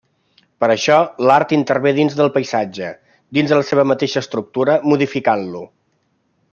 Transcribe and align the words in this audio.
Per 0.63 0.69
això, 0.75 0.95
l'art 1.31 1.53
intervé 1.57 1.91
dins 1.99 2.17
del 2.21 2.33
paisatge, 2.39 2.89
dins 3.39 3.53
de 3.55 3.61
la 3.63 3.67
seva 3.71 3.87
mateixa 3.93 4.25
estructura, 4.27 4.83
modificant-lo. 4.95 5.67